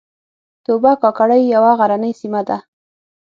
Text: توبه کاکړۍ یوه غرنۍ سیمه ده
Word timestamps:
توبه 0.65 0.91
کاکړۍ 1.01 1.41
یوه 1.53 1.71
غرنۍ 1.79 2.13
سیمه 2.21 2.41
ده 2.47 2.57